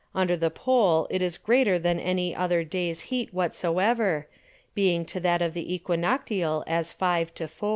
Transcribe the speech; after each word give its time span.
Under 0.15 0.35
the 0.35 0.49
Pole 0.49 1.05
it 1.11 1.21
is 1.21 1.37
greater 1.37 1.77
than 1.77 1.99
any 1.99 2.35
other 2.35 2.63
Days 2.63 3.01
Heat 3.13 3.31
whatsoever, 3.35 4.25
being 4.73 5.05
to 5.05 5.19
that 5.19 5.43
of 5.43 5.53
the 5.53 5.77
Æquinoctial 5.79 6.63
as 6.65 6.91
5 6.91 7.35
to 7.35 7.47
4. 7.47 7.69